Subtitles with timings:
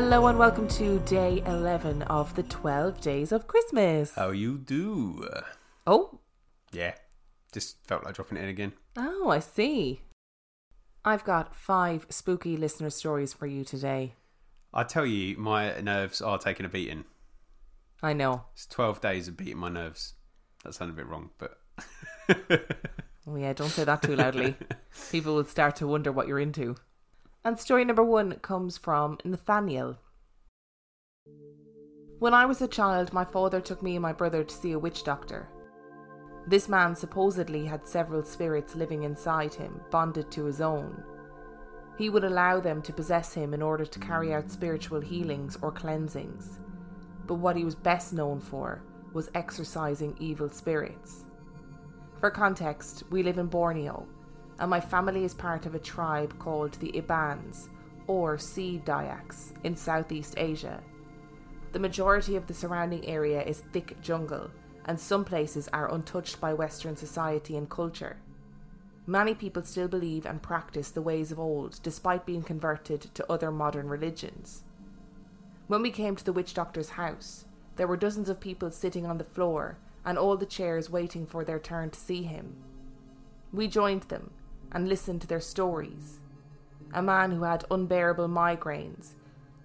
[0.00, 4.14] Hello and welcome to day 11 of the 12 days of Christmas.
[4.14, 5.28] How you do?
[5.88, 6.20] Oh,
[6.70, 6.94] Yeah,
[7.50, 8.74] just felt like dropping it in again.
[8.96, 10.02] oh, I see.
[11.04, 14.14] I've got five spooky listener stories for you today.
[14.72, 17.04] I tell you, my nerves are taking a beating.
[18.00, 18.44] I know.
[18.54, 20.14] It's 12 days of beating my nerves.
[20.62, 21.58] That sounded a bit wrong, but
[23.26, 24.54] Oh, yeah, don't say that too loudly.
[25.10, 26.76] People will start to wonder what you're into.
[27.48, 29.96] And story number one comes from Nathaniel.
[32.18, 34.78] When I was a child, my father took me and my brother to see a
[34.78, 35.48] witch doctor.
[36.46, 41.02] This man supposedly had several spirits living inside him, bonded to his own.
[41.96, 45.72] He would allow them to possess him in order to carry out spiritual healings or
[45.72, 46.58] cleansings.
[47.26, 48.82] But what he was best known for
[49.14, 51.24] was exorcising evil spirits.
[52.20, 54.06] For context, we live in Borneo,
[54.58, 57.68] and my family is part of a tribe called the Ibans,
[58.06, 60.82] or Sea Dayaks, in Southeast Asia.
[61.72, 64.50] The majority of the surrounding area is thick jungle,
[64.86, 68.16] and some places are untouched by Western society and culture.
[69.06, 73.50] Many people still believe and practice the ways of old despite being converted to other
[73.50, 74.64] modern religions.
[75.66, 77.44] When we came to the witch doctor's house,
[77.76, 81.44] there were dozens of people sitting on the floor and all the chairs waiting for
[81.44, 82.56] their turn to see him.
[83.52, 84.30] We joined them
[84.72, 86.20] and listened to their stories.
[86.92, 89.14] A man who had unbearable migraines,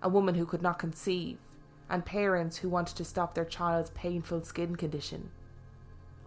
[0.02, 1.38] a woman who could not conceive,
[1.90, 5.31] and parents who wanted to stop their child's painful skin condition.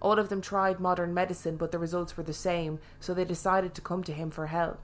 [0.01, 3.75] All of them tried modern medicine, but the results were the same, so they decided
[3.75, 4.79] to come to him for help.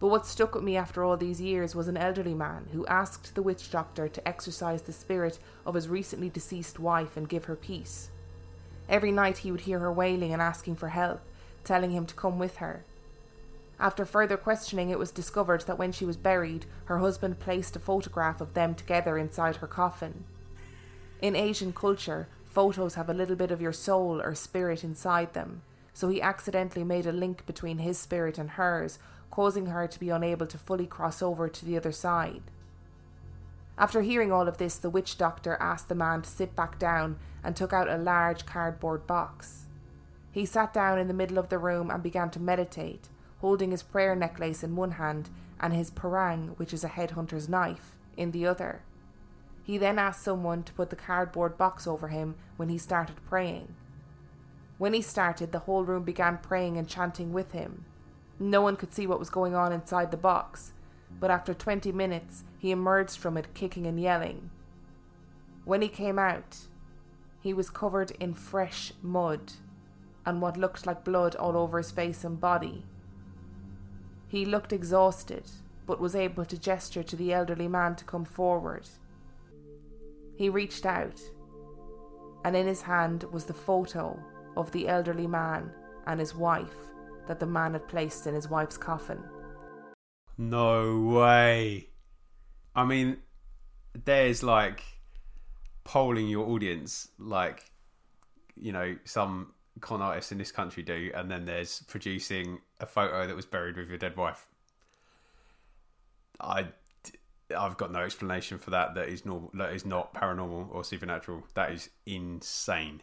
[0.00, 3.34] But what stuck with me after all these years was an elderly man who asked
[3.34, 7.56] the witch doctor to exorcise the spirit of his recently deceased wife and give her
[7.56, 8.10] peace.
[8.88, 11.20] Every night he would hear her wailing and asking for help,
[11.64, 12.84] telling him to come with her.
[13.80, 17.80] After further questioning, it was discovered that when she was buried, her husband placed a
[17.80, 20.24] photograph of them together inside her coffin.
[21.22, 25.62] In Asian culture, photos have a little bit of your soul or spirit inside them,
[25.94, 28.98] so he accidentally made a link between his spirit and hers,
[29.30, 32.42] causing her to be unable to fully cross over to the other side.
[33.76, 37.16] After hearing all of this, the witch doctor asked the man to sit back down
[37.44, 39.66] and took out a large cardboard box.
[40.30, 43.08] He sat down in the middle of the room and began to meditate,
[43.40, 45.30] holding his prayer necklace in one hand
[45.60, 48.82] and his parang, which is a headhunter's knife, in the other.
[49.62, 53.74] He then asked someone to put the cardboard box over him when he started praying.
[54.78, 57.84] When he started, the whole room began praying and chanting with him.
[58.38, 60.72] No one could see what was going on inside the box,
[61.18, 64.50] but after 20 minutes, he emerged from it kicking and yelling.
[65.64, 66.58] When he came out,
[67.40, 69.52] he was covered in fresh mud
[70.28, 72.84] and what looked like blood all over his face and body.
[74.26, 75.50] He looked exhausted,
[75.86, 78.86] but was able to gesture to the elderly man to come forward.
[80.36, 81.18] He reached out,
[82.44, 84.22] and in his hand was the photo
[84.54, 85.72] of the elderly man
[86.06, 86.76] and his wife
[87.26, 89.22] that the man had placed in his wife's coffin.
[90.36, 91.88] no way.
[92.76, 93.16] I mean,
[94.04, 94.84] there's like
[95.84, 97.64] polling your audience, like,
[98.56, 103.26] you know, some con artists in this country do, and then there's producing a photo
[103.26, 104.46] that was buried with your dead wife.
[106.40, 106.68] I.
[107.56, 108.94] I've got no explanation for that.
[108.94, 109.50] That is normal.
[109.54, 111.44] That is not paranormal or supernatural.
[111.54, 113.00] That is insane.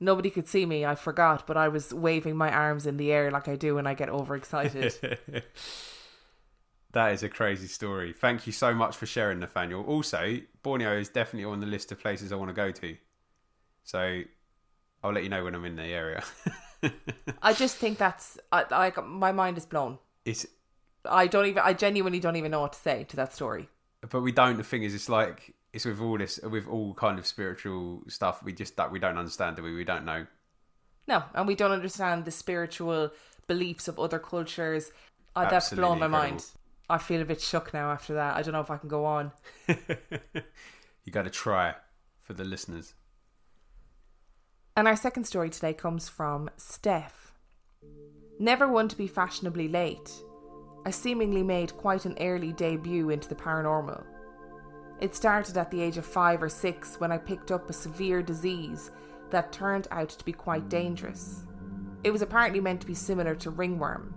[0.00, 3.30] Nobody could see me, I forgot, but I was waving my arms in the air
[3.32, 4.94] like I do when I get overexcited.
[6.92, 8.12] that is a crazy story.
[8.12, 9.82] Thank you so much for sharing, Nathaniel.
[9.84, 12.96] Also, Borneo is definitely on the list of places I want to go to.
[13.82, 14.22] So
[15.02, 16.22] I'll let you know when I'm in the area.
[17.42, 19.98] I just think that's I, like my mind is blown.
[20.24, 20.46] it's
[21.04, 23.68] I don't even I genuinely don't even know what to say to that story.
[24.10, 24.56] but we don't.
[24.56, 28.42] The thing is, it's like it's with all this, with all kind of spiritual stuff.
[28.42, 29.74] We just that we don't understand, do we?
[29.74, 30.26] We don't know.
[31.06, 33.10] No, and we don't understand the spiritual
[33.46, 34.90] beliefs of other cultures.
[35.34, 36.30] That's blown my incredible.
[36.30, 36.44] mind.
[36.90, 38.36] I feel a bit shook now after that.
[38.36, 39.30] I don't know if I can go on.
[39.68, 41.74] you got to try
[42.22, 42.94] for the listeners.
[44.78, 47.32] And our second story today comes from Steph.
[48.38, 50.08] Never one to be fashionably late,
[50.86, 54.04] I seemingly made quite an early debut into the paranormal.
[55.00, 58.22] It started at the age of five or six when I picked up a severe
[58.22, 58.92] disease
[59.30, 61.42] that turned out to be quite dangerous.
[62.04, 64.14] It was apparently meant to be similar to ringworm,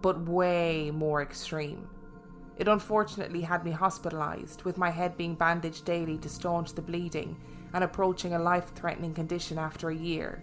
[0.00, 1.88] but way more extreme.
[2.58, 7.36] It unfortunately had me hospitalised, with my head being bandaged daily to staunch the bleeding
[7.74, 10.42] and approaching a life threatening condition after a year.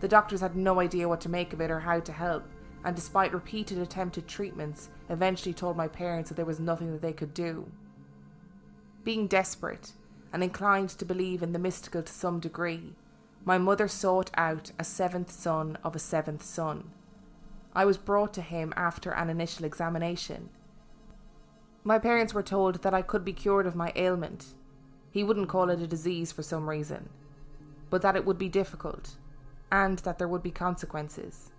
[0.00, 2.44] The doctors had no idea what to make of it or how to help,
[2.84, 7.12] and despite repeated attempted treatments, eventually told my parents that there was nothing that they
[7.12, 7.70] could do.
[9.04, 9.92] Being desperate
[10.32, 12.94] and inclined to believe in the mystical to some degree,
[13.44, 16.90] my mother sought out a seventh son of a seventh son.
[17.74, 20.50] I was brought to him after an initial examination.
[21.84, 24.54] My parents were told that I could be cured of my ailment.
[25.12, 27.10] He wouldn't call it a disease for some reason,
[27.90, 29.16] but that it would be difficult,
[29.70, 31.52] and that there would be consequences.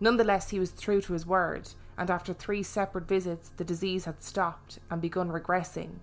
[0.00, 4.22] Nonetheless, he was true to his word, and after three separate visits, the disease had
[4.22, 6.00] stopped and begun regressing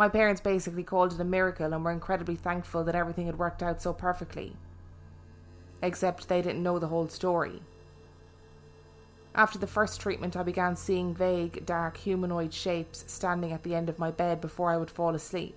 [0.00, 3.62] my parents basically called it a miracle and were incredibly thankful that everything had worked
[3.62, 4.56] out so perfectly.
[5.82, 7.60] Except they didn't know the whole story.
[9.34, 13.88] After the first treatment, I began seeing vague, dark humanoid shapes standing at the end
[13.88, 15.56] of my bed before I would fall asleep.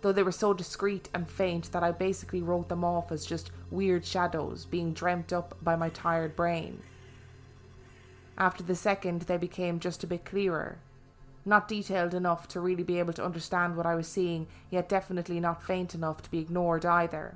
[0.00, 3.50] Though they were so discreet and faint that I basically wrote them off as just
[3.70, 6.82] weird shadows being dreamt up by my tired brain.
[8.38, 10.78] After the second, they became just a bit clearer,
[11.44, 15.40] not detailed enough to really be able to understand what I was seeing, yet definitely
[15.40, 17.34] not faint enough to be ignored either.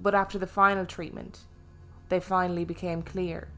[0.00, 1.40] But after the final treatment,
[2.08, 3.48] they finally became clear.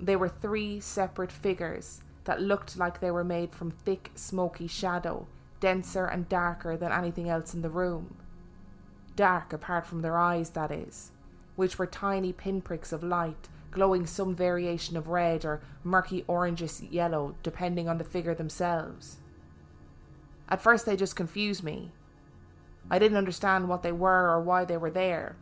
[0.00, 5.26] They were three separate figures that looked like they were made from thick, smoky shadow,
[5.60, 8.16] denser and darker than anything else in the room.
[9.14, 11.12] Dark apart from their eyes, that is,
[11.54, 17.34] which were tiny pinpricks of light glowing some variation of red or murky orangish yellow,
[17.42, 19.18] depending on the figure themselves.
[20.48, 21.92] At first, they just confused me.
[22.90, 25.36] I didn't understand what they were or why they were there.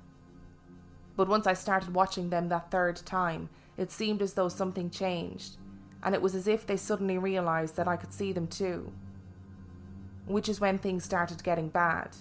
[1.17, 5.57] But once I started watching them that third time, it seemed as though something changed,
[6.03, 8.93] and it was as if they suddenly realised that I could see them too.
[10.27, 12.17] Which is when things started getting bad.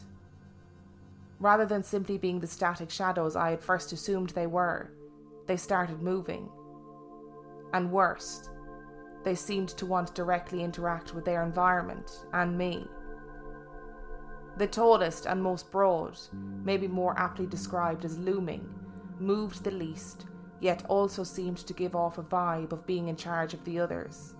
[1.39, 4.91] Rather than simply being the static shadows I had first assumed they were,
[5.45, 6.49] they started moving.
[7.73, 8.49] And worst,
[9.23, 12.87] they seemed to want to directly interact with their environment and me.
[14.57, 16.17] The tallest and most broad,
[16.63, 18.69] maybe more aptly described as looming,
[19.19, 20.27] moved the least,
[20.63, 24.33] yet also seemed to give off a vibe of being in charge of the others.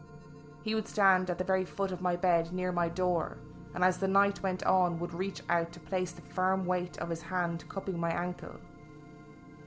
[0.63, 3.37] He would stand at the very foot of my bed near my door,
[3.75, 7.09] and as the night went on, would reach out to place the firm weight of
[7.09, 8.55] his hand cupping my ankle.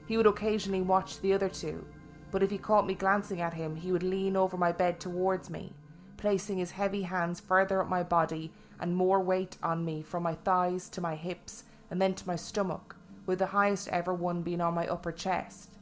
[0.07, 1.85] He would occasionally watch the other two,
[2.31, 5.51] but if he caught me glancing at him, he would lean over my bed towards
[5.51, 5.75] me,
[6.17, 10.33] placing his heavy hands further up my body and more weight on me from my
[10.33, 12.95] thighs to my hips and then to my stomach,
[13.27, 15.76] with the highest ever one being on my upper chest.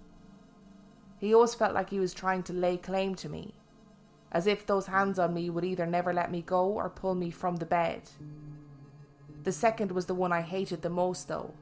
[1.20, 3.54] He always felt like he was trying to lay claim to me,
[4.32, 7.32] as if those hands on me would either never let me go or pull me
[7.32, 8.02] from the bed.
[9.44, 11.54] The second was the one I hated the most, though,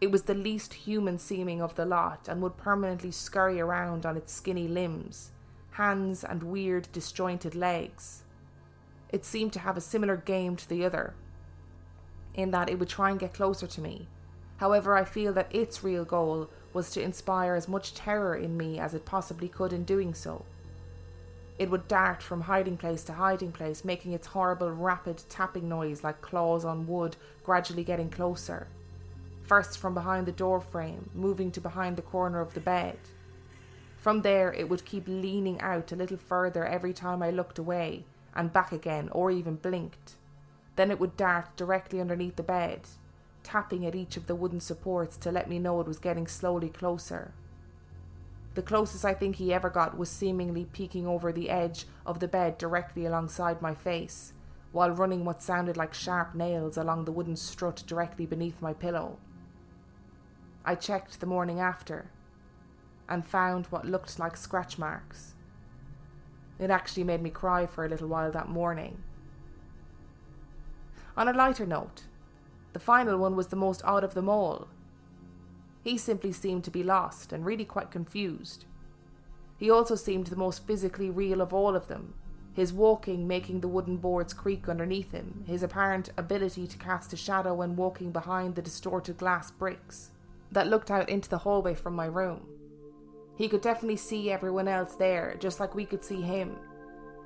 [0.00, 4.16] it was the least human seeming of the lot and would permanently scurry around on
[4.16, 5.30] its skinny limbs,
[5.72, 8.22] hands, and weird, disjointed legs.
[9.10, 11.14] It seemed to have a similar game to the other,
[12.32, 14.08] in that it would try and get closer to me.
[14.56, 18.78] However, I feel that its real goal was to inspire as much terror in me
[18.78, 20.44] as it possibly could in doing so.
[21.58, 26.02] It would dart from hiding place to hiding place, making its horrible, rapid tapping noise
[26.02, 28.66] like claws on wood, gradually getting closer
[29.50, 32.96] first from behind the door frame, moving to behind the corner of the bed.
[33.96, 38.04] From there, it would keep leaning out a little further every time I looked away,
[38.32, 40.14] and back again, or even blinked.
[40.76, 42.82] Then it would dart directly underneath the bed,
[43.42, 46.68] tapping at each of the wooden supports to let me know it was getting slowly
[46.68, 47.32] closer.
[48.54, 52.28] The closest I think he ever got was seemingly peeking over the edge of the
[52.28, 54.32] bed directly alongside my face,
[54.72, 59.18] while running what sounded like sharp nails along the wooden strut directly beneath my pillow.
[60.64, 62.10] I checked the morning after
[63.08, 65.34] and found what looked like scratch marks.
[66.58, 69.02] It actually made me cry for a little while that morning.
[71.16, 72.02] On a lighter note,
[72.72, 74.68] the final one was the most odd of them all.
[75.82, 78.66] He simply seemed to be lost and really quite confused.
[79.56, 82.14] He also seemed the most physically real of all of them,
[82.52, 87.16] his walking making the wooden boards creak underneath him, his apparent ability to cast a
[87.16, 90.10] shadow when walking behind the distorted glass bricks
[90.52, 92.46] that looked out into the hallway from my room.
[93.36, 96.56] He could definitely see everyone else there, just like we could see him,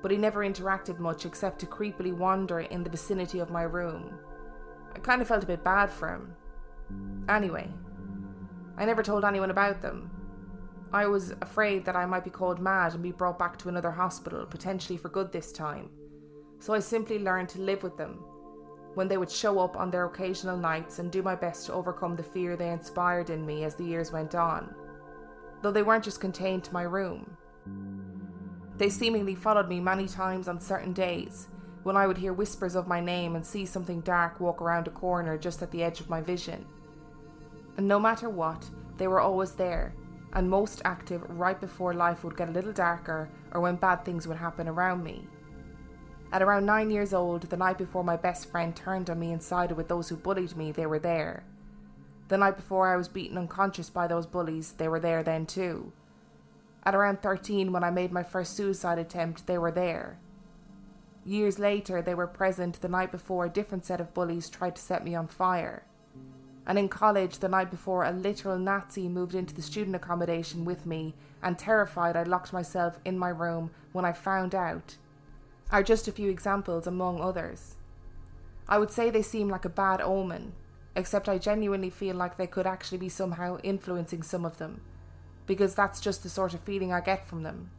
[0.01, 4.19] but he never interacted much except to creepily wander in the vicinity of my room.
[4.95, 6.33] I kind of felt a bit bad for him.
[7.29, 7.69] Anyway,
[8.77, 10.09] I never told anyone about them.
[10.93, 13.91] I was afraid that I might be called mad and be brought back to another
[13.91, 15.89] hospital, potentially for good this time.
[16.59, 18.23] So I simply learned to live with them
[18.93, 22.15] when they would show up on their occasional nights and do my best to overcome
[22.15, 24.73] the fear they inspired in me as the years went on.
[25.61, 27.35] though they weren't just contained to my room.
[28.77, 31.47] They seemingly followed me many times on certain days,
[31.85, 34.89] when I would hear whispers of my name and see something dark walk around a
[34.89, 36.65] corner just at the edge of my vision.
[37.77, 39.93] And no matter what, they were always there,
[40.33, 44.27] and most active right before life would get a little darker or when bad things
[44.27, 45.27] would happen around me.
[46.31, 49.41] At around nine years old, the night before my best friend turned on me and
[49.41, 51.43] sided with those who bullied me, they were there.
[52.29, 55.93] The night before I was beaten unconscious by those bullies, they were there then too.
[56.83, 60.17] At around 13, when I made my first suicide attempt, they were there.
[61.25, 64.81] Years later, they were present the night before a different set of bullies tried to
[64.81, 65.83] set me on fire.
[66.67, 70.85] And in college, the night before, a literal Nazi moved into the student accommodation with
[70.85, 74.97] me, and terrified, I locked myself in my room when I found out.
[75.71, 77.75] Are just a few examples among others.
[78.67, 80.53] I would say they seem like a bad omen,
[80.95, 84.81] except I genuinely feel like they could actually be somehow influencing some of them,
[85.47, 87.71] because that's just the sort of feeling I get from them.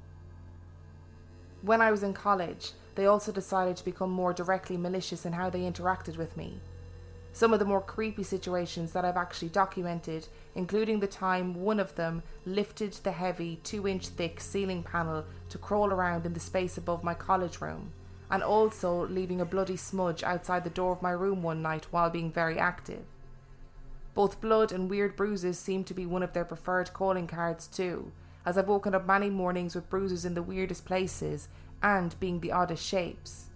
[1.66, 5.50] When I was in college, they also decided to become more directly malicious in how
[5.50, 6.61] they interacted with me.
[7.32, 11.96] Some of the more creepy situations that I've actually documented, including the time one of
[11.96, 16.78] them lifted the heavy, two inch thick ceiling panel to crawl around in the space
[16.78, 17.90] above my college room,
[18.30, 22.11] and also leaving a bloody smudge outside the door of my room one night while
[22.11, 23.02] being very active.
[24.14, 28.12] Both blood and weird bruises seem to be one of their preferred calling cards too,
[28.46, 31.48] as I've woken up many mornings with bruises in the weirdest places
[31.82, 33.46] and being the oddest shapes.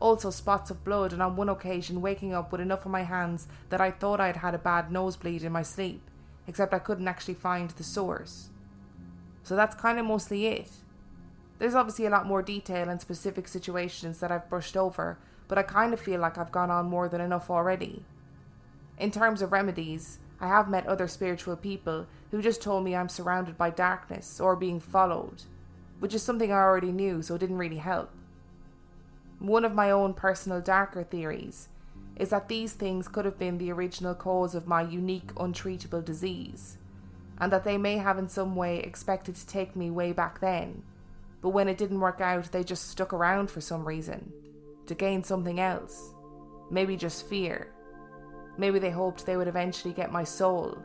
[0.00, 3.46] Also, spots of blood, and on one occasion, waking up with enough on my hands
[3.70, 6.02] that I thought I'd had a bad nosebleed in my sleep,
[6.48, 8.48] except I couldn't actually find the source.
[9.44, 10.70] So that's kind of mostly it.
[11.60, 15.62] There's obviously a lot more detail and specific situations that I've brushed over, but I
[15.62, 18.04] kind of feel like I've gone on more than enough already.
[18.98, 23.08] In terms of remedies, I have met other spiritual people who just told me I'm
[23.08, 25.44] surrounded by darkness or being followed,
[26.00, 28.10] which is something I already knew, so it didn't really help.
[29.38, 31.70] One of my own personal darker theories
[32.16, 36.76] is that these things could have been the original cause of my unique untreatable disease,
[37.38, 40.82] and that they may have in some way expected to take me way back then
[41.42, 44.32] but when it didn't work out, they just stuck around for some reason
[44.86, 46.14] to gain something else.
[46.70, 47.71] Maybe just fear.
[48.58, 50.78] Maybe they hoped they would eventually get my soul.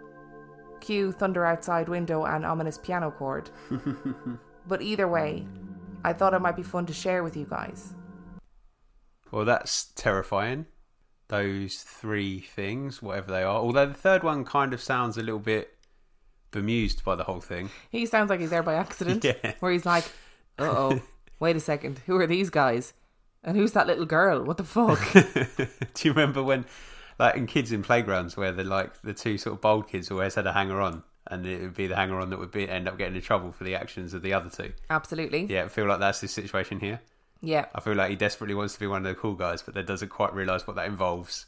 [0.80, 3.50] Cue thunder outside window and ominous piano chord.
[4.68, 5.46] but either way,
[6.04, 7.94] I thought it might be fun to share with you guys.
[9.32, 10.68] Well, that's terrifying.
[11.28, 13.58] Those three things, whatever they are.
[13.58, 15.74] Although the third one kind of sounds a little bit
[16.52, 17.70] bemused by the whole thing.
[17.90, 19.24] He sounds like he's there by accident.
[19.44, 19.54] Yeah.
[19.60, 20.06] Where he's like,
[20.58, 21.02] uh oh,
[21.40, 22.94] wait a second, who are these guys?
[23.44, 24.44] And who's that little girl?
[24.44, 25.00] What the fuck?
[25.14, 26.66] Do you remember when,
[27.20, 30.36] like, in kids in playgrounds, where the like the two sort of bold kids always
[30.36, 32.88] had a hanger on, and it would be the hanger on that would be end
[32.88, 34.74] up getting in trouble for the actions of the other two.
[34.90, 35.46] Absolutely.
[35.46, 37.02] Yeah, I feel like that's the situation here.
[37.42, 37.66] Yeah.
[37.76, 39.86] I feel like he desperately wants to be one of the cool guys, but then
[39.86, 41.46] doesn't quite realise what that involves.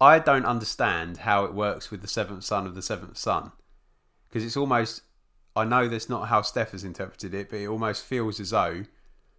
[0.00, 3.52] I don't understand how it works with the seventh son of the seventh son,
[4.28, 5.02] because it's almost.
[5.56, 8.84] I know that's not how Steph has interpreted it, but it almost feels as though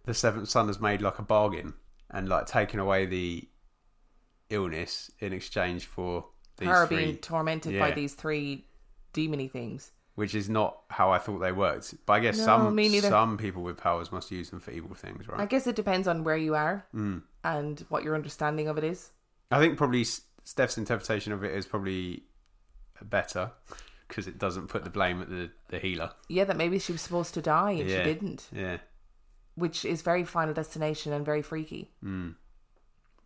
[0.04, 1.74] the seventh son has made like a bargain
[2.10, 3.48] and like taken away the
[4.52, 6.26] illness in exchange for
[6.58, 8.66] these Her three, being tormented by these three
[9.14, 9.90] demony things.
[10.14, 11.94] which is not how I thought they worked.
[12.06, 15.26] But I guess No, some some people with powers must use them for evil things,
[15.26, 15.40] right?
[15.40, 17.22] I guess it depends on where you are Mm.
[17.42, 19.10] and what your understanding of it is.
[19.50, 20.04] I think probably
[20.44, 22.24] Steph's interpretation of it is probably
[23.02, 23.50] better
[24.08, 26.12] because it doesn't put the blame at the, the healer.
[26.28, 27.98] Yeah, that maybe she was supposed to die and Yeah.
[28.04, 28.78] she didn't, Yeah.
[29.54, 31.90] which is very Final Destination and very freaky.
[32.04, 32.34] Mm.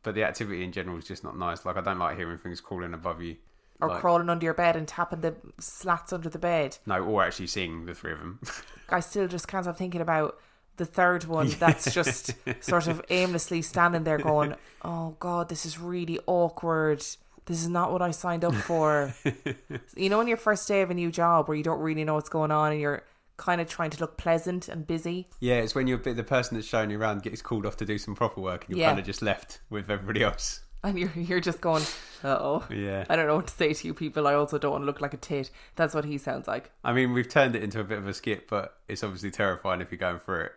[0.07, 1.65] But the activity in general is just not nice.
[1.67, 3.35] Like, I don't like hearing things crawling above you.
[3.81, 6.79] Or Like- crawling under your bed and tapping the slats under the bed.
[6.87, 8.39] No, or actually seeing the three of them.
[8.89, 10.39] I still just can't stop thinking about
[10.77, 15.77] the third one that's just sort of aimlessly standing there going, Oh God, this is
[15.77, 17.01] really awkward.
[17.47, 19.13] This is not what I signed up for.
[19.97, 22.15] you know, on your first day of a new job where you don't really know
[22.15, 23.03] what's going on and you're
[23.37, 25.29] kind of trying to look pleasant and busy.
[25.41, 27.99] yeah, it's when you're the person that's showing you around gets called off to do
[27.99, 28.89] some proper work and you're Yeah.
[28.91, 30.61] kind of just left with everybody else.
[30.85, 31.83] And you're you're just going,
[32.23, 32.65] uh oh.
[32.71, 33.05] Yeah.
[33.11, 34.27] I don't know what to say to you people.
[34.29, 35.51] I also don't want to look like a tit.
[35.75, 36.71] That's what he sounds like.
[36.85, 39.81] I mean, we've turned it into a bit of a skit, but it's obviously terrifying
[39.81, 40.53] if you're going through it.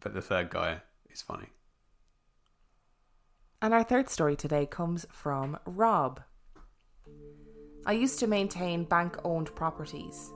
[0.00, 1.46] But the third guy is funny.
[3.62, 6.20] And our third story today comes from Rob.
[7.86, 10.30] I used to maintain bank owned properties.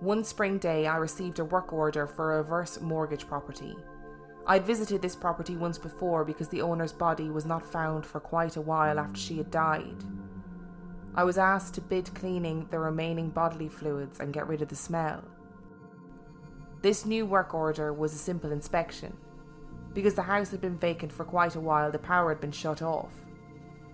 [0.00, 3.76] One spring day, I received a work order for a reverse mortgage property.
[4.46, 8.56] I'd visited this property once before because the owner's body was not found for quite
[8.56, 10.04] a while after she had died.
[11.16, 14.76] I was asked to bid cleaning the remaining bodily fluids and get rid of the
[14.76, 15.24] smell.
[16.80, 19.16] This new work order was a simple inspection.
[19.94, 22.82] Because the house had been vacant for quite a while, the power had been shut
[22.82, 23.12] off.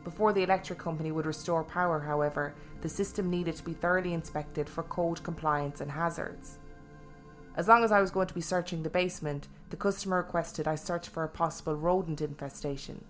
[0.05, 2.55] Before the electric company would restore power, however,
[2.85, 6.59] the system needed to be thoroughly inspected for code compliance and hazards.
[7.57, 10.75] As long as I was going to be searching the basement, the customer requested I
[10.75, 13.03] search for a possible rodent infestation.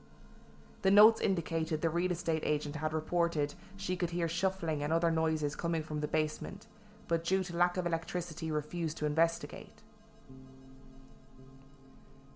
[0.83, 5.11] The notes indicated the real estate agent had reported she could hear shuffling and other
[5.11, 6.69] noises coming from the basement,
[7.09, 9.83] but due to lack of electricity refused to investigate.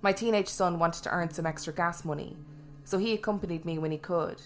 [0.03, 2.37] My teenage son wanted to earn some extra gas money,
[2.83, 4.43] so he accompanied me when he could.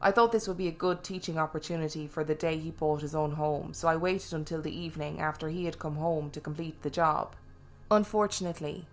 [0.00, 3.16] I thought this would be a good teaching opportunity for the day he bought his
[3.16, 6.82] own home, so I waited until the evening after he had come home to complete
[6.82, 7.34] the job.
[7.90, 8.86] Unfortunately,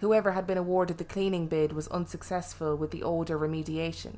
[0.00, 4.16] whoever had been awarded the cleaning bid was unsuccessful with the odour remediation.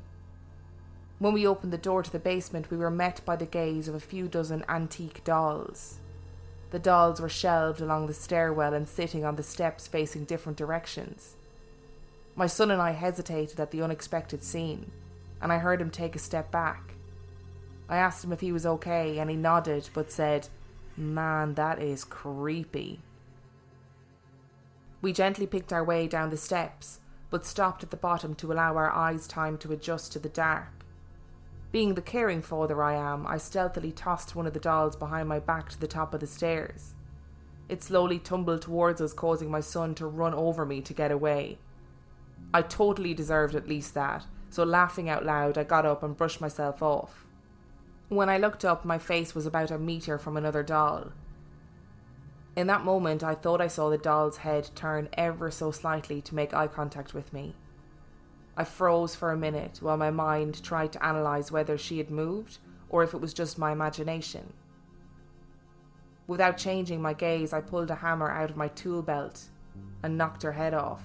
[1.19, 3.95] When we opened the door to the basement, we were met by the gaze of
[3.95, 5.99] a few dozen antique dolls.
[6.71, 11.35] The dolls were shelved along the stairwell and sitting on the steps facing different directions.
[12.35, 14.91] My son and I hesitated at the unexpected scene,
[15.41, 16.93] and I heard him take a step back.
[17.87, 20.47] I asked him if he was okay, and he nodded but said,
[20.95, 23.01] Man, that is creepy.
[25.01, 28.75] We gently picked our way down the steps, but stopped at the bottom to allow
[28.75, 30.85] our eyes time to adjust to the dark.
[31.71, 35.39] Being the caring father I am, I stealthily tossed one of the dolls behind my
[35.39, 36.95] back to the top of the stairs.
[37.69, 41.59] It slowly tumbled towards us, causing my son to run over me to get away.
[42.53, 46.41] I totally deserved at least that, so laughing out loud, I got up and brushed
[46.41, 47.25] myself off.
[48.09, 51.11] When I looked up, my face was about a metre from another doll.
[52.55, 56.35] In that moment, I thought I saw the doll's head turn ever so slightly to
[56.35, 57.55] make eye contact with me.
[58.57, 62.57] I froze for a minute while my mind tried to analyse whether she had moved
[62.89, 64.53] or if it was just my imagination.
[66.27, 69.45] Without changing my gaze, I pulled a hammer out of my tool belt
[70.03, 71.01] and knocked her head off.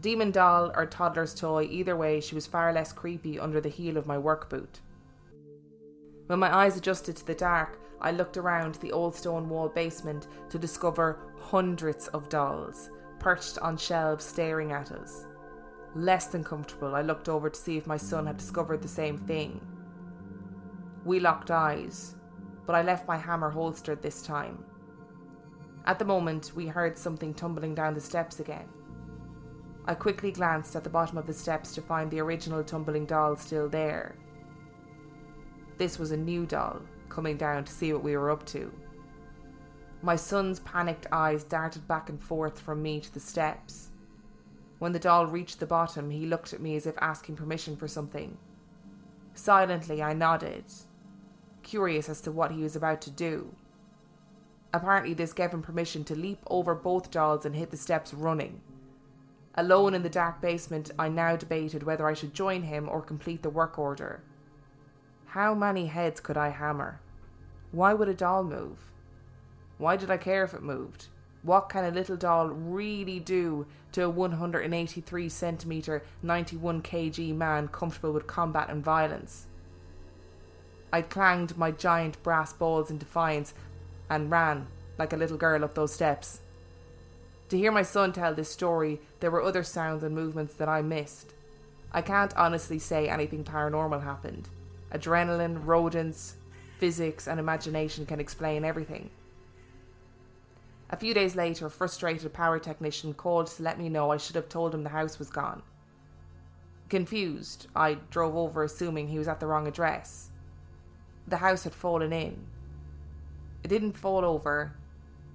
[0.00, 3.96] Demon doll or toddler's toy, either way, she was far less creepy under the heel
[3.96, 4.80] of my work boot.
[6.26, 10.28] When my eyes adjusted to the dark, I looked around the old stone wall basement
[10.48, 15.26] to discover hundreds of dolls perched on shelves staring at us.
[15.94, 19.18] Less than comfortable, I looked over to see if my son had discovered the same
[19.18, 19.60] thing.
[21.04, 22.14] We locked eyes,
[22.64, 24.64] but I left my hammer holstered this time.
[25.84, 28.68] At the moment, we heard something tumbling down the steps again.
[29.90, 33.34] I quickly glanced at the bottom of the steps to find the original tumbling doll
[33.34, 34.14] still there.
[35.78, 38.72] This was a new doll, coming down to see what we were up to.
[40.00, 43.90] My son's panicked eyes darted back and forth from me to the steps.
[44.78, 47.88] When the doll reached the bottom, he looked at me as if asking permission for
[47.88, 48.38] something.
[49.34, 50.66] Silently, I nodded,
[51.64, 53.56] curious as to what he was about to do.
[54.72, 58.60] Apparently, this gave him permission to leap over both dolls and hit the steps running.
[59.56, 63.42] Alone in the dark basement, I now debated whether I should join him or complete
[63.42, 64.22] the work order.
[65.26, 67.00] How many heads could I hammer?
[67.72, 68.78] Why would a doll move?
[69.78, 71.06] Why did I care if it moved?
[71.42, 78.12] What can a little doll really do to a 183 centimetre, 91 kg man comfortable
[78.12, 79.46] with combat and violence?
[80.92, 83.54] I clanged my giant brass balls in defiance
[84.08, 84.66] and ran
[84.98, 86.40] like a little girl up those steps.
[87.50, 90.82] To hear my son tell this story, there were other sounds and movements that I
[90.82, 91.34] missed.
[91.90, 94.48] I can't honestly say anything paranormal happened.
[94.92, 96.36] Adrenaline, rodents,
[96.78, 99.10] physics, and imagination can explain everything.
[100.90, 104.36] A few days later, a frustrated power technician called to let me know I should
[104.36, 105.62] have told him the house was gone.
[106.88, 110.30] Confused, I drove over assuming he was at the wrong address.
[111.26, 112.46] The house had fallen in.
[113.64, 114.72] It didn't fall over,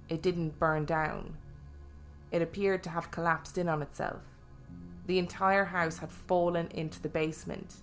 [0.08, 1.36] it didn't burn down.
[2.32, 4.22] It appeared to have collapsed in on itself.
[5.08, 7.76] The entire house had fallen into the basement.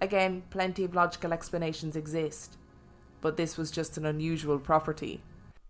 [0.00, 2.56] Again, plenty of logical explanations exist,
[3.20, 5.22] but this was just an unusual property.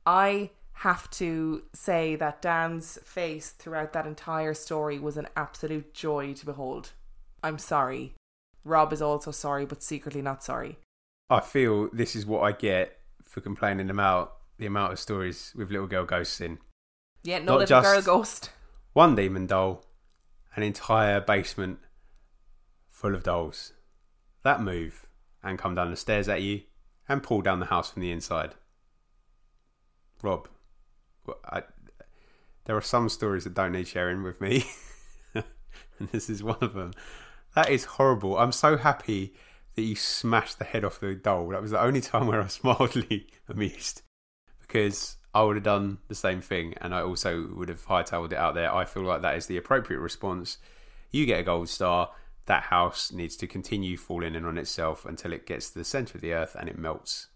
[0.05, 6.35] I have to say that Dan's face throughout that entire story was an absolute joy
[6.35, 6.93] to behold.
[7.43, 8.14] I'm sorry.
[8.64, 10.79] Rob is also sorry, but secretly not sorry.
[11.31, 15.71] I feel this is what I get for complaining about the amount of stories with
[15.71, 16.59] little girl ghosts in.
[17.22, 18.50] Yeah, no Not little girl ghost.
[18.92, 19.85] One demon doll,
[20.57, 21.78] an entire basement
[22.90, 23.72] full of dolls
[24.42, 25.07] that move
[25.42, 26.62] and come down the stairs at you
[27.09, 28.54] and pull down the house from the inside.
[30.22, 30.48] Rob,
[31.44, 31.62] I,
[32.64, 34.64] there are some stories that don't need sharing with me,
[35.35, 36.92] and this is one of them.
[37.54, 38.37] That is horrible.
[38.37, 39.35] I'm so happy
[39.74, 41.48] that you smashed the head off the doll.
[41.50, 44.02] That was the only time where I was mildly amused
[44.61, 48.38] because I would have done the same thing, and I also would have hightailed it
[48.38, 48.75] out there.
[48.75, 50.59] I feel like that is the appropriate response.
[51.11, 52.11] You get a gold star.
[52.47, 56.17] That house needs to continue falling in on itself until it gets to the center
[56.17, 57.27] of the earth and it melts.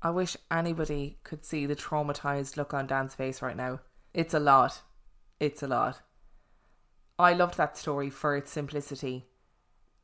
[0.00, 3.80] I wish anybody could see the traumatized look on Dan's face right now.
[4.14, 4.82] It's a lot.
[5.40, 6.00] It's a lot.
[7.18, 9.26] I loved that story for its simplicity.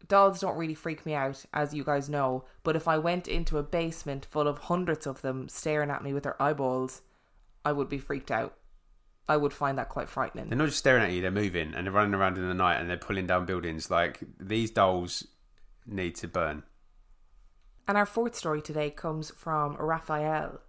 [0.09, 3.59] Dolls don't really freak me out, as you guys know, but if I went into
[3.59, 7.03] a basement full of hundreds of them staring at me with their eyeballs,
[7.67, 8.55] I would be freaked out.
[9.29, 10.49] I would find that quite frightening.
[10.49, 12.79] They're not just staring at you; they're moving and they're running around in the night
[12.79, 13.91] and they're pulling down buildings.
[13.91, 15.27] Like these dolls
[15.85, 16.63] need to burn.
[17.89, 20.61] And our fourth story today comes from Raphael.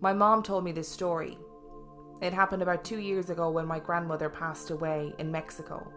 [0.00, 1.36] My mom told me this story.
[2.22, 5.92] It happened about two years ago when my grandmother passed away in Mexico.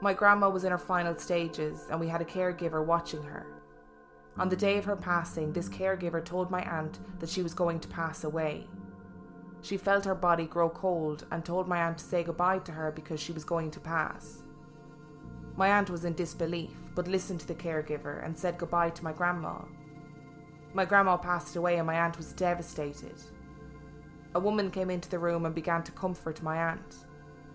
[0.00, 3.57] My grandma was in her final stages and we had a caregiver watching her.
[4.38, 7.80] On the day of her passing, this caregiver told my aunt that she was going
[7.80, 8.68] to pass away.
[9.62, 12.92] She felt her body grow cold and told my aunt to say goodbye to her
[12.92, 14.44] because she was going to pass.
[15.56, 19.12] My aunt was in disbelief, but listened to the caregiver and said goodbye to my
[19.12, 19.58] grandma.
[20.72, 23.16] My grandma passed away and my aunt was devastated.
[24.36, 26.96] A woman came into the room and began to comfort my aunt.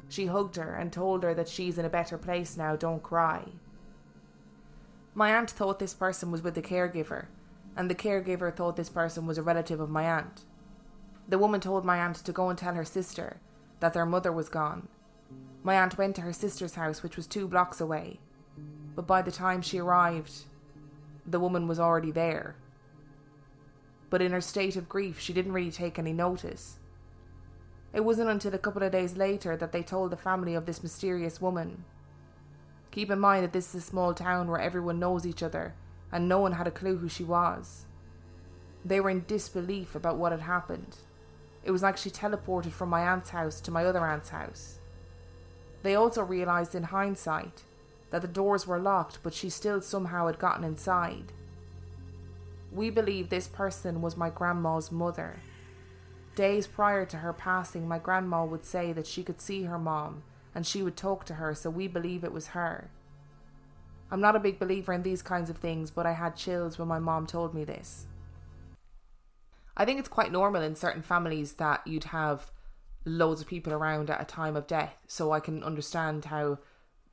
[0.10, 3.48] She hugged her and told her that she's in a better place now, don't cry.
[5.16, 7.28] My aunt thought this person was with the caregiver,
[7.78, 10.44] and the caregiver thought this person was a relative of my aunt.
[11.28, 13.38] The woman told my aunt to go and tell her sister
[13.80, 14.88] that their mother was gone.
[15.62, 18.20] My aunt went to her sister's house, which was two blocks away,
[18.96, 20.32] but by the time she arrived,
[21.26, 22.56] the woman was already there.
[24.10, 26.80] But in her state of grief, she didn't really take any notice.
[27.94, 30.84] It wasn't until a couple of days later that they told the family of this
[30.84, 31.86] mysterious woman.
[32.94, 35.74] Keep in mind that this is a small town where everyone knows each other,
[36.12, 37.86] and no one had a clue who she was.
[38.86, 40.98] They were in disbelief about what had happened.
[41.64, 44.78] It was like she teleported from my aunt's house to my other aunt's house.
[45.82, 47.64] They also realised in hindsight
[48.12, 51.34] that the doors were locked, but she still somehow had gotten inside.
[52.72, 55.40] We believe this person was my grandma's mother.
[56.36, 60.22] Days prior to her passing, my grandma would say that she could see her mom
[60.56, 62.90] and she would talk to her, so we believe it was her.
[64.12, 66.88] I'm not a big believer in these kinds of things, but I had chills when
[66.88, 68.06] my mom told me this.
[69.76, 72.52] I think it's quite normal in certain families that you'd have
[73.06, 74.94] loads of people around at a time of death.
[75.08, 76.60] So I can understand how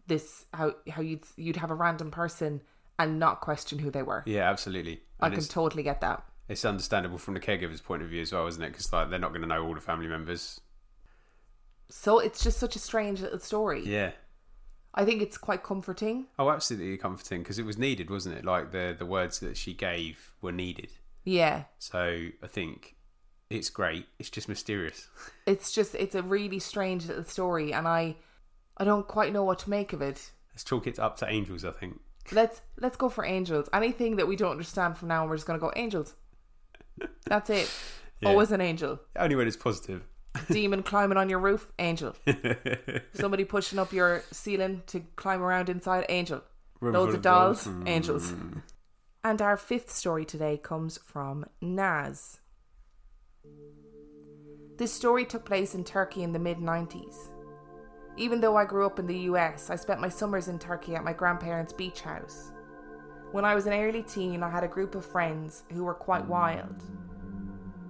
[0.06, 2.60] this how how you'd you'd have a random person
[2.98, 4.22] and not question who they were.
[4.26, 5.00] Yeah, absolutely.
[5.20, 6.22] I can totally get that.
[6.50, 8.70] it's understandable from the caregiver's point of view as well, isn't it?
[8.72, 10.60] Because like they're not going to know all the family members.
[11.90, 13.82] So it's just such a strange little story.
[13.84, 14.12] Yeah.
[14.94, 16.26] I think it's quite comforting.
[16.38, 18.44] Oh, absolutely comforting because it was needed, wasn't it?
[18.44, 20.90] Like the the words that she gave were needed.
[21.24, 21.64] Yeah.
[21.78, 22.96] So I think
[23.50, 24.06] it's great.
[24.18, 25.08] It's just mysterious.
[25.46, 28.16] It's just it's a really strange little story and I
[28.76, 30.30] I don't quite know what to make of it.
[30.52, 31.64] Let's chalk it up to angels.
[31.64, 32.00] I think.
[32.32, 33.68] Let's let's go for angels.
[33.72, 36.14] Anything that we don't understand from now on we're just gonna go angels.
[37.26, 37.70] That's it.
[38.22, 38.28] Yeah.
[38.28, 39.00] Always an angel.
[39.16, 40.06] Only when it's positive.
[40.50, 42.14] Demon climbing on your roof, angel.
[43.14, 46.42] Somebody pushing up your ceiling to climb around inside, angel.
[46.80, 47.76] Loads of dolls, dolls.
[47.76, 47.88] Mm.
[47.88, 48.34] angels.
[49.22, 52.40] And our fifth story today comes from Naz.
[54.78, 57.30] This story took place in Turkey in the mid 90s.
[58.16, 61.04] Even though I grew up in the US, I spent my summers in Turkey at
[61.04, 62.52] my grandparents' beach house.
[63.32, 66.26] When I was an early teen, I had a group of friends who were quite
[66.26, 66.82] wild.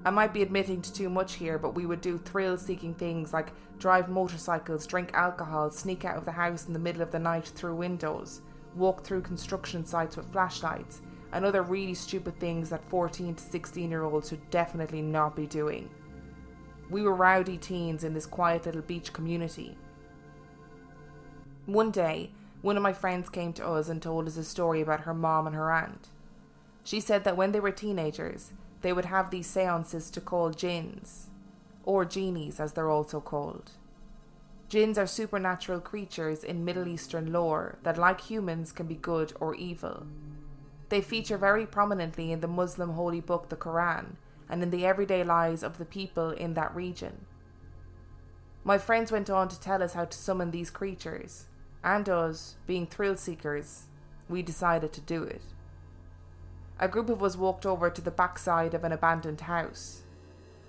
[0.04, 3.32] I might be admitting to too much here, but we would do thrill seeking things
[3.32, 7.18] like drive motorcycles, drink alcohol, sneak out of the house in the middle of the
[7.18, 8.40] night through windows,
[8.74, 13.90] walk through construction sites with flashlights, and other really stupid things that 14 to 16
[13.90, 15.88] year olds should definitely not be doing.
[16.88, 19.76] We were rowdy teens in this quiet little beach community.
[21.66, 22.32] One day,
[22.62, 25.46] one of my friends came to us and told us a story about her mom
[25.46, 26.08] and her aunt.
[26.82, 31.28] She said that when they were teenagers, they would have these seances to call jinns,
[31.84, 33.72] or genies as they're also called.
[34.68, 39.54] Jinns are supernatural creatures in Middle Eastern lore that, like humans, can be good or
[39.56, 40.06] evil.
[40.90, 44.16] They feature very prominently in the Muslim holy book, the Quran,
[44.48, 47.26] and in the everyday lives of the people in that region.
[48.62, 51.46] My friends went on to tell us how to summon these creatures,
[51.82, 53.86] and us, being thrill seekers,
[54.28, 55.42] we decided to do it.
[56.82, 60.00] A group of us walked over to the backside of an abandoned house.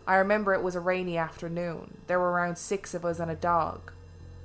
[0.06, 2.00] I remember it was a rainy afternoon.
[2.08, 3.94] There were around six of us and a dog.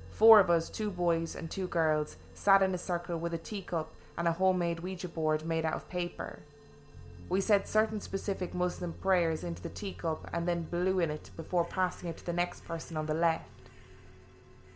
[0.09, 3.93] Four of us, two boys and two girls, sat in a circle with a teacup
[4.17, 6.39] and a homemade Ouija board made out of paper.
[7.27, 11.65] We said certain specific Muslim prayers into the teacup and then blew in it before
[11.65, 13.49] passing it to the next person on the left.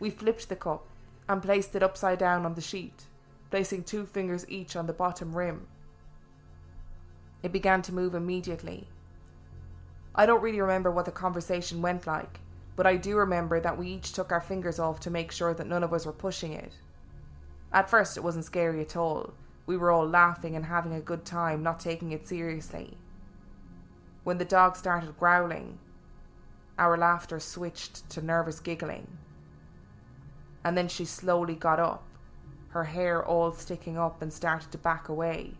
[0.01, 0.85] We flipped the cup
[1.29, 3.05] and placed it upside down on the sheet,
[3.49, 5.67] placing two fingers each on the bottom rim.
[7.43, 8.87] It began to move immediately.
[10.13, 12.39] I don't really remember what the conversation went like,
[12.75, 15.67] but I do remember that we each took our fingers off to make sure that
[15.67, 16.73] none of us were pushing it.
[17.71, 19.33] At first, it wasn't scary at all,
[19.65, 22.97] we were all laughing and having a good time, not taking it seriously.
[24.23, 25.79] When the dog started growling,
[26.77, 29.07] our laughter switched to nervous giggling.
[30.63, 32.03] And then she slowly got up,
[32.69, 35.53] her hair all sticking up, and started to back away.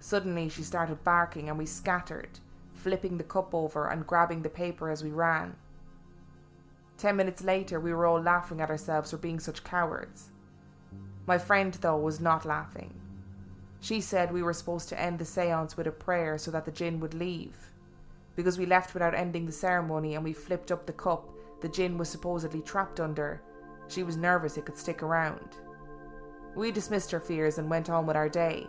[0.00, 2.40] Suddenly, she started barking, and we scattered,
[2.72, 5.56] flipping the cup over and grabbing the paper as we ran.
[6.96, 10.30] Ten minutes later, we were all laughing at ourselves for being such cowards.
[11.26, 12.94] My friend, though, was not laughing.
[13.80, 16.72] She said we were supposed to end the seance with a prayer so that the
[16.72, 17.56] jinn would leave.
[18.34, 21.28] Because we left without ending the ceremony and we flipped up the cup
[21.60, 23.40] the jinn was supposedly trapped under,
[23.88, 25.56] she was nervous it could stick around.
[26.54, 28.66] We dismissed her fears and went on with our day.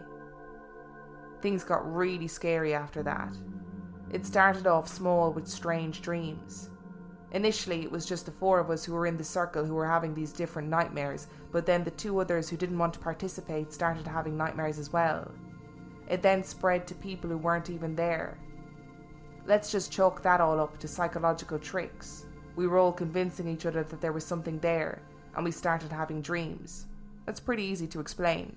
[1.41, 3.33] Things got really scary after that.
[4.11, 6.69] It started off small with strange dreams.
[7.31, 9.85] Initially, it was just the four of us who were in the circle who were
[9.87, 14.07] having these different nightmares, but then the two others who didn't want to participate started
[14.07, 15.31] having nightmares as well.
[16.09, 18.37] It then spread to people who weren't even there.
[19.45, 22.25] Let's just chalk that all up to psychological tricks.
[22.55, 25.01] We were all convincing each other that there was something there,
[25.35, 26.87] and we started having dreams.
[27.25, 28.55] That's pretty easy to explain.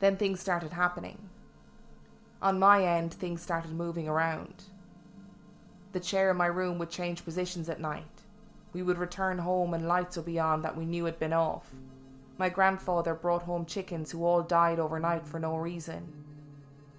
[0.00, 1.30] Then things started happening.
[2.44, 4.64] On my end, things started moving around.
[5.92, 8.20] The chair in my room would change positions at night.
[8.74, 11.70] We would return home and lights would be on that we knew had been off.
[12.36, 16.06] My grandfather brought home chickens who all died overnight for no reason.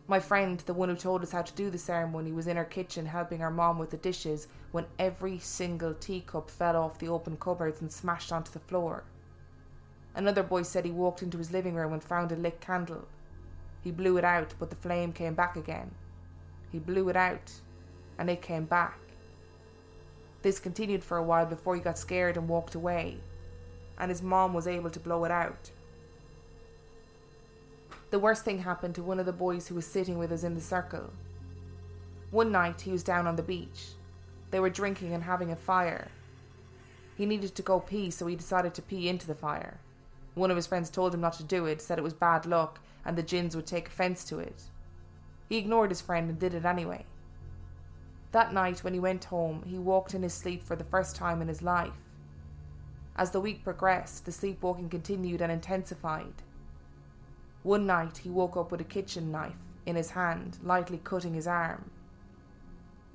[0.07, 2.65] My friend, the one who told us how to do the ceremony, was in her
[2.65, 7.37] kitchen helping her mom with the dishes when every single teacup fell off the open
[7.37, 9.03] cupboards and smashed onto the floor.
[10.15, 13.07] Another boy said he walked into his living room and found a lit candle.
[13.85, 15.91] He blew it out, but the flame came back again.
[16.71, 17.51] He blew it out,
[18.17, 18.97] and it came back.
[20.41, 23.19] This continued for a while before he got scared and walked away,
[23.99, 25.69] and his mom was able to blow it out.
[28.09, 30.55] The worst thing happened to one of the boys who was sitting with us in
[30.55, 31.13] the circle.
[32.31, 33.89] One night he was down on the beach.
[34.49, 36.07] They were drinking and having a fire.
[37.15, 39.79] He needed to go pee, so he decided to pee into the fire.
[40.33, 42.79] One of his friends told him not to do it, said it was bad luck,
[43.05, 44.63] and the jinns would take offence to it.
[45.47, 47.05] He ignored his friend and did it anyway.
[48.31, 51.41] That night, when he went home, he walked in his sleep for the first time
[51.41, 51.93] in his life.
[53.15, 56.33] As the week progressed, the sleepwalking continued and intensified.
[57.63, 61.47] One night, he woke up with a kitchen knife in his hand, lightly cutting his
[61.47, 61.91] arm.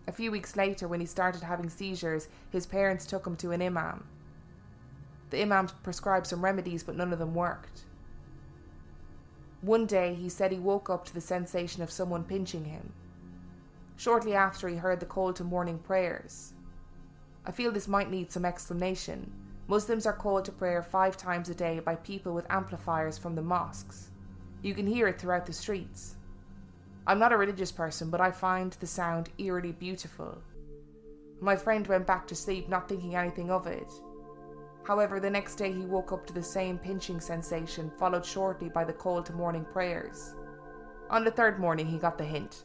[0.07, 3.61] A few weeks later, when he started having seizures, his parents took him to an
[3.61, 4.05] imam.
[5.29, 7.83] The imam prescribed some remedies, but none of them worked.
[9.63, 12.93] One day, he said he woke up to the sensation of someone pinching him.
[13.97, 16.55] Shortly after, he heard the call to morning prayers.
[17.45, 19.31] I feel this might need some explanation.
[19.69, 23.43] Muslims are called to prayer five times a day by people with amplifiers from the
[23.43, 24.11] mosques.
[24.63, 26.17] You can hear it throughout the streets.
[27.07, 30.39] I'm not a religious person, but I find the sound eerily beautiful.
[31.41, 33.91] My friend went back to sleep not thinking anything of it.
[34.91, 38.83] However, the next day he woke up to the same pinching sensation, followed shortly by
[38.83, 40.35] the call to morning prayers.
[41.11, 42.65] On the third morning, he got the hint.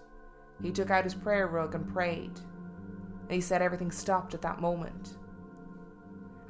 [0.59, 2.31] He took out his prayer rug and prayed.
[3.29, 5.17] He said everything stopped at that moment.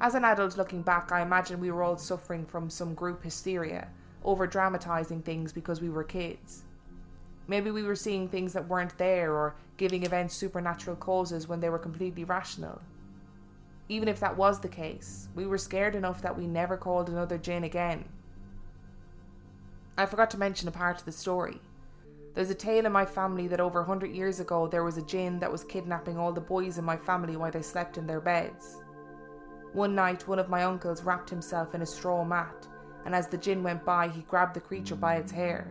[0.00, 3.88] As an adult looking back, I imagine we were all suffering from some group hysteria,
[4.24, 6.64] over dramatizing things because we were kids.
[7.48, 11.68] Maybe we were seeing things that weren't there or giving events supernatural causes when they
[11.68, 12.80] were completely rational.
[13.88, 17.38] Even if that was the case, we were scared enough that we never called another
[17.38, 18.04] jinn again.
[19.96, 21.60] I forgot to mention a part of the story.
[22.34, 25.02] There's a tale in my family that over a hundred years ago there was a
[25.02, 28.20] jinn that was kidnapping all the boys in my family while they slept in their
[28.20, 28.82] beds.
[29.72, 32.66] One night, one of my uncles wrapped himself in a straw mat,
[33.06, 35.70] and as the jinn went by, he grabbed the creature by its hair.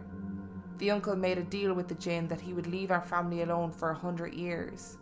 [0.77, 3.71] The uncle made a deal with the jinn that he would leave our family alone
[3.71, 4.97] for a hundred years.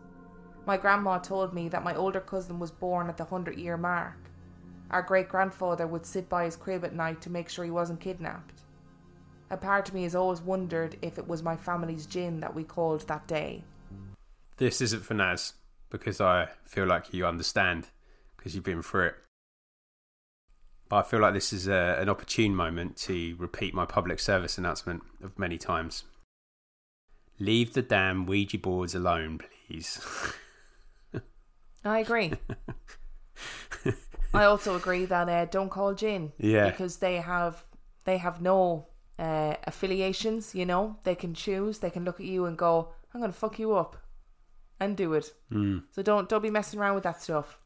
[0.66, 4.18] My grandma told me that my older cousin was born at the hundred year mark.
[4.92, 8.00] Our great grandfather would sit by his crib at night to make sure he wasn't
[8.00, 8.62] kidnapped.
[9.50, 12.64] A part of me has always wondered if it was my family's jinn that we
[12.64, 13.64] called that day.
[14.58, 15.54] This isn't for Naz,
[15.90, 17.88] because I feel like you understand,
[18.38, 19.16] because you've been through it.
[20.90, 24.58] But I feel like this is a, an opportune moment to repeat my public service
[24.58, 26.04] announcement of many times.
[27.40, 30.00] Leave the damn Ouija boards alone, please.
[31.86, 32.34] I agree.
[34.34, 36.32] I also agree that uh, don't call jinn.
[36.38, 36.70] Yeah.
[36.70, 37.64] Because they have
[38.06, 38.88] they have no
[39.20, 40.56] uh, affiliations.
[40.56, 41.80] You know, they can choose.
[41.80, 43.98] They can look at you and go, "I'm going to fuck you up,"
[44.80, 45.34] and do it.
[45.52, 45.84] Mm.
[45.92, 47.60] So don't don't be messing around with that stuff.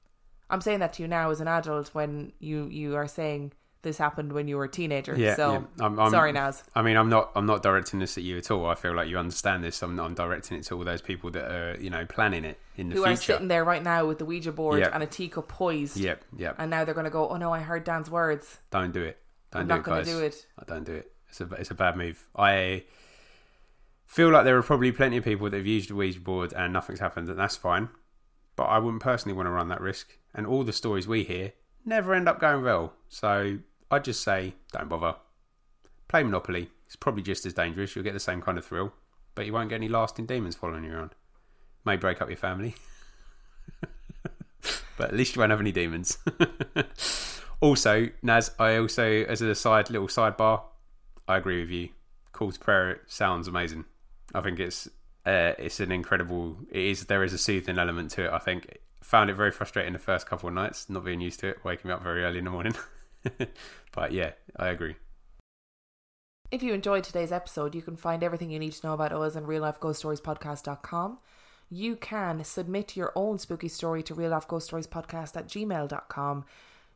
[0.49, 3.97] I'm saying that to you now as an adult when you you are saying this
[3.97, 5.15] happened when you were a teenager.
[5.15, 5.85] Yeah, so yeah.
[5.85, 6.63] I'm, I'm, sorry, Naz.
[6.75, 7.31] I mean, I'm not.
[7.35, 8.65] I'm not directing this at you at all.
[8.65, 9.81] I feel like you understand this.
[9.81, 9.99] I'm.
[9.99, 12.95] I'm directing it to all those people that are, you know, planning it in the
[12.95, 13.09] future.
[13.09, 13.33] Who future.
[13.33, 14.91] are sitting there right now with the Ouija board Yep.
[14.93, 16.23] and a teacup poised, Yep.
[16.37, 16.55] Yep.
[16.59, 18.59] and now they're going to go, "Oh no, I heard Dan's words.
[18.71, 19.17] Don't do it.
[19.51, 21.11] Don't I'm do not it, going to do it." I don't do it.
[21.29, 21.49] It's a.
[21.53, 22.27] It's a bad move.
[22.35, 22.83] I
[24.05, 26.73] feel like there are probably plenty of people that have used the Ouija board and
[26.73, 27.89] nothing's happened, and that's fine.
[28.55, 30.17] But I wouldn't personally want to run that risk.
[30.33, 31.53] And all the stories we hear
[31.87, 32.93] never end up going well.
[33.09, 35.15] So I'd just say, don't bother.
[36.07, 36.69] Play Monopoly.
[36.85, 37.95] It's probably just as dangerous.
[37.95, 38.93] You'll get the same kind of thrill,
[39.35, 41.11] but you won't get any lasting demons following you around.
[41.85, 42.75] May break up your family.
[44.97, 46.17] but at least you won't have any demons.
[47.61, 50.61] also, Naz, I also, as a side little sidebar,
[51.27, 51.89] I agree with you.
[52.31, 53.85] Call to prayer sounds amazing.
[54.33, 54.87] I think it's
[55.25, 56.57] uh, it's an incredible.
[56.69, 58.31] It is there is a soothing element to it.
[58.31, 61.47] I think found it very frustrating the first couple of nights, not being used to
[61.49, 62.75] it, waking me up very early in the morning.
[63.91, 64.95] but yeah, I agree.
[66.49, 69.35] If you enjoyed today's episode, you can find everything you need to know about us
[69.35, 71.19] on reallifeghoststoriespodcast.com.
[71.69, 76.45] You can submit your own spooky story to reallifeghoststoriespodcast at gmail.com.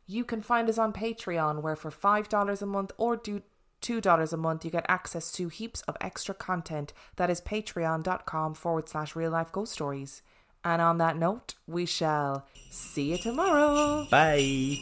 [0.06, 3.42] You can find us on Patreon, where for $5 a month or do
[3.82, 6.92] $2 a month, you get access to heaps of extra content.
[7.16, 10.22] That is patreon.com forward slash real life ghost stories.
[10.64, 14.06] And on that note, we shall see you tomorrow.
[14.10, 14.78] Bye.